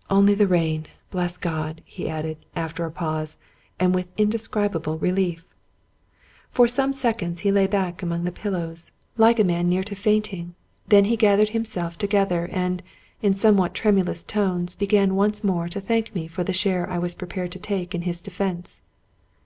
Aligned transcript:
"Only 0.18 0.34
the 0.34 0.46
rain, 0.46 0.86
bless 1.10 1.36
God!" 1.36 1.82
he 1.84 2.08
added, 2.08 2.38
after 2.56 2.86
a 2.86 2.90
pause, 2.90 3.36
and 3.78 3.94
with 3.94 4.08
indescribable 4.16 4.96
relief. 4.96 5.44
For 6.48 6.66
some 6.66 6.94
seconds 6.94 7.40
he 7.40 7.52
lay 7.52 7.66
back 7.66 8.02
among 8.02 8.24
the 8.24 8.32
pillows 8.32 8.92
like 9.18 9.36
192 9.36 9.76
Robert 9.76 9.76
Louis 9.76 10.00
Stevenson 10.22 10.54
a 10.88 10.92
man 10.96 11.04
near 11.04 11.04
to 11.04 11.04
fainting; 11.04 11.04
then 11.04 11.10
he 11.10 11.22
gathered 11.22 11.50
himself 11.50 11.98
to 11.98 12.06
gether, 12.06 12.48
and, 12.50 12.82
in 13.20 13.34
somewhat 13.34 13.74
tremulous 13.74 14.24
tones, 14.24 14.74
began 14.74 15.16
once 15.16 15.44
more 15.44 15.68
to 15.68 15.82
thank 15.82 16.14
me 16.14 16.28
for 16.28 16.42
the 16.42 16.54
share 16.54 16.88
I 16.88 16.96
was 16.96 17.14
prepared 17.14 17.52
to 17.52 17.58
take 17.58 17.94
in 17.94 18.02
his 18.08 18.22
defense. 18.22 18.80